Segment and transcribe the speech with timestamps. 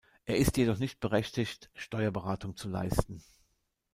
[0.25, 3.21] Er ist jedoch nicht berechtigt, Steuerberatung zu leisten.